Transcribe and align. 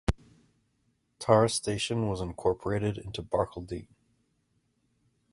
Tara 1.19 1.47
Station 1.47 2.07
was 2.07 2.21
incorporated 2.21 2.97
into 2.97 3.21
Barcaldine. 3.21 3.85